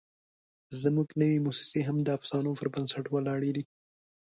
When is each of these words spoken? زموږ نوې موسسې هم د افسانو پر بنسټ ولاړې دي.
زموږ 0.81 1.09
نوې 1.21 1.37
موسسې 1.45 1.79
هم 1.87 1.97
د 2.03 2.07
افسانو 2.17 2.51
پر 2.59 2.67
بنسټ 2.73 3.05
ولاړې 3.09 3.51
دي. 3.55 3.63